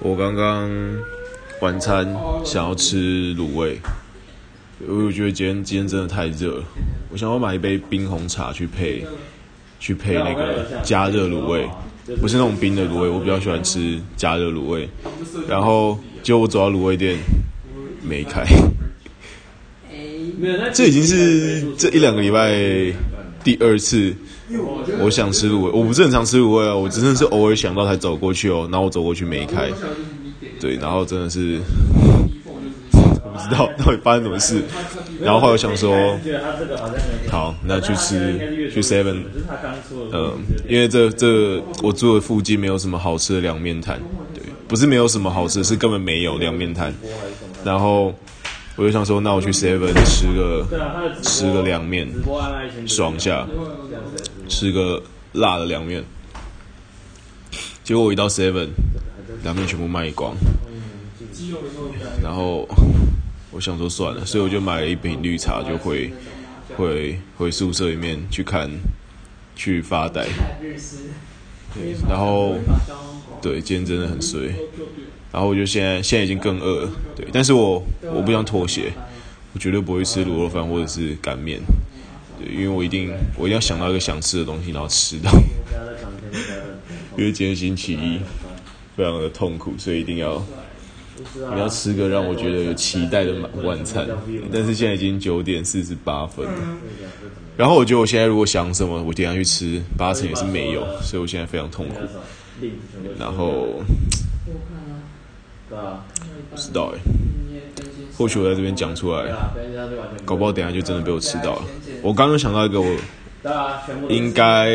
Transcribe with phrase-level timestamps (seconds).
[0.00, 0.70] 我刚刚
[1.60, 2.06] 晚餐
[2.44, 3.78] 想要吃卤味，
[4.86, 6.64] 因为我觉得今天今天真的太热了，
[7.10, 9.04] 我想要买一杯冰红茶去配，
[9.80, 11.68] 去配那个加热卤味，
[12.20, 14.88] 不是那种冰的卤味，我比较喜欢吃加热卤味。
[15.48, 17.18] 然后结果我走到卤味店
[18.02, 18.44] 没开，
[20.72, 22.52] 这已经是这一两个礼拜
[23.46, 24.12] 第二次。
[25.00, 28.68] 我想吃卤味，我不是很常吃卤味啊，我真的是偶尔想到才走过去哦。
[28.70, 29.70] 然后我走过去没开，
[30.60, 31.60] 对，然后真的是
[32.44, 34.62] 我不知道 到底发生什么事。
[35.20, 36.16] 然后后来我想说，
[37.28, 38.38] 好，那去吃
[38.72, 39.22] 去 Seven，
[40.12, 40.32] 嗯，
[40.68, 44.00] 因为这这我住的附近没有什么好吃的凉面摊，
[44.32, 46.94] 对，不是没有什么好吃，是根本没有凉面摊。
[47.64, 48.14] 然后
[48.76, 50.66] 我就想说，那我去 Seven 吃个
[51.22, 52.08] 吃个凉面，
[52.86, 53.46] 爽下。
[54.48, 55.02] 吃个
[55.32, 56.04] 辣的凉面，
[57.82, 58.68] 结果我一到 Seven，
[59.42, 60.36] 凉面全部卖光。
[62.22, 62.68] 然后
[63.50, 66.12] 我想说算了，所以我就买了一瓶绿茶，就回
[66.76, 68.70] 回回宿舍里面去看，
[69.56, 70.26] 去发呆。
[71.74, 72.54] 对，然后
[73.42, 74.54] 对，今天真的很衰。
[75.32, 77.82] 然后我就现在现在已经更饿了，对，但是我
[78.14, 78.92] 我不想妥协，
[79.52, 81.60] 我绝对不会吃卤肉饭或者是干面。
[82.38, 85.30] 对，因为我一定，我一定要想到一个想吃的东西，然后吃到。
[87.16, 88.20] 因为今天星期一，
[88.94, 94.06] 非常的痛苦，所以一定要，一定要吃个让我觉得有期待的晚餐。
[94.52, 96.52] 但是现在已经九点四十八分了，
[97.56, 101.94] 然后我觉得我现在如果想什么，我等下去吃，八成也是没有，所以我现在非常痛苦。
[103.18, 103.82] 然后，
[106.76, 106.98] 不知道哎，
[108.18, 109.32] 或许我在这边讲出来，
[110.26, 111.62] 搞不好等下就真的被我吃到了。
[112.02, 112.94] 我刚刚想到一个，我
[114.10, 114.66] 应该，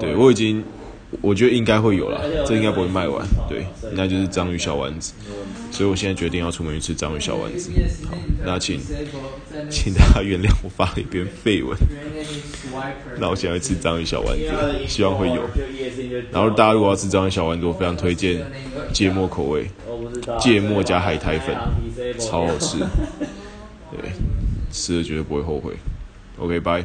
[0.00, 0.64] 对，我已经，
[1.20, 5.12] 我觉得应该会有啦，这应该不会卖完，对，那就是章鱼小丸子，
[5.70, 7.70] 所以我现在决定要出门去吃章鱼小丸子。
[8.08, 8.80] 好，那请，
[9.70, 11.76] 请大家原谅我发了一篇废文。
[13.18, 14.44] 那我现在要吃章鱼小丸子，
[14.88, 15.42] 希望会有。
[16.32, 18.44] 然后大家如果要吃章鱼小丸子，我非常推荐
[18.92, 19.66] 芥末口味，
[20.40, 21.54] 芥末加海苔粉，
[22.18, 22.78] 超好吃，
[23.92, 24.10] 对。
[24.72, 25.74] 吃了绝对不会后悔。
[26.38, 26.82] OK，拜。